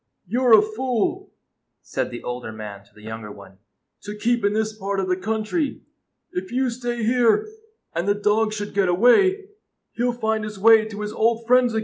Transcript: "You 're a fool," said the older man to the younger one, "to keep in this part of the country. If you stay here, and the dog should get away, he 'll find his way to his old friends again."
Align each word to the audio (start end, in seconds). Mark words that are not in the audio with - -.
"You 0.25 0.43
're 0.43 0.53
a 0.57 0.63
fool," 0.63 1.29
said 1.83 2.09
the 2.09 2.23
older 2.23 2.51
man 2.51 2.83
to 2.85 2.89
the 2.91 3.03
younger 3.03 3.31
one, 3.31 3.59
"to 4.01 4.15
keep 4.17 4.43
in 4.43 4.53
this 4.53 4.73
part 4.73 4.99
of 4.99 5.07
the 5.07 5.15
country. 5.15 5.83
If 6.31 6.51
you 6.51 6.71
stay 6.71 7.03
here, 7.03 7.47
and 7.93 8.07
the 8.07 8.15
dog 8.15 8.51
should 8.51 8.73
get 8.73 8.89
away, 8.89 9.45
he 9.91 10.03
'll 10.03 10.11
find 10.13 10.43
his 10.43 10.57
way 10.57 10.85
to 10.85 11.01
his 11.01 11.13
old 11.13 11.45
friends 11.45 11.75
again." 11.75 11.79